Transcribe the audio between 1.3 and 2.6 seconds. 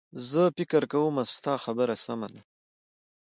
ستا خبره سمه ده